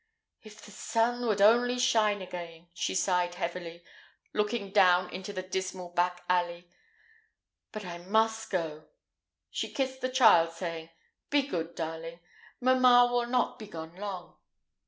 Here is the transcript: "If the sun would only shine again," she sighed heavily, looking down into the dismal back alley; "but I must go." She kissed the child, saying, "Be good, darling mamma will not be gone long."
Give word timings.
"If 0.41 0.63
the 0.63 0.71
sun 0.71 1.27
would 1.27 1.41
only 1.41 1.77
shine 1.77 2.23
again," 2.23 2.69
she 2.73 2.95
sighed 2.95 3.35
heavily, 3.35 3.83
looking 4.33 4.71
down 4.71 5.11
into 5.11 5.31
the 5.31 5.43
dismal 5.43 5.89
back 5.89 6.23
alley; 6.27 6.67
"but 7.71 7.85
I 7.85 7.99
must 7.99 8.49
go." 8.49 8.87
She 9.51 9.69
kissed 9.71 10.01
the 10.01 10.09
child, 10.09 10.53
saying, 10.53 10.89
"Be 11.29 11.45
good, 11.45 11.75
darling 11.75 12.19
mamma 12.59 13.09
will 13.11 13.27
not 13.27 13.59
be 13.59 13.67
gone 13.67 13.95
long." 13.95 14.37